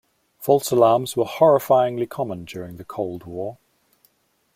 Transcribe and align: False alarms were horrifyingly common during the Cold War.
False 0.39 0.71
alarms 0.71 1.15
were 1.15 1.25
horrifyingly 1.25 2.09
common 2.09 2.43
during 2.43 2.77
the 2.77 2.83
Cold 2.83 3.25
War. 3.25 3.59